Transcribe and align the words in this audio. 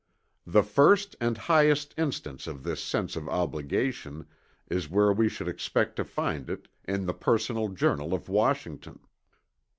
The 0.47 0.63
first 0.63 1.15
and 1.21 1.37
highest 1.37 1.93
instance 1.95 2.47
of 2.47 2.63
this 2.63 2.81
sense 2.83 3.15
of 3.15 3.29
obligation 3.29 4.25
is 4.67 4.89
where 4.89 5.13
we 5.13 5.29
should 5.29 5.47
expect 5.47 5.95
to 5.97 6.03
find 6.03 6.49
it, 6.49 6.67
in 6.85 7.05
the 7.05 7.13
personal 7.13 7.67
journal 7.69 8.11
of 8.15 8.27
Washington. 8.27 9.01